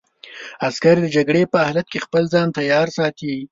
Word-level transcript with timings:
عسکر 0.67 0.95
د 1.01 1.05
جګړې 1.15 1.43
په 1.51 1.57
هر 1.59 1.65
حالت 1.67 1.87
کې 1.91 2.03
خپل 2.05 2.23
ځان 2.33 2.47
تیار 2.57 2.87
ساتي. 2.97 3.33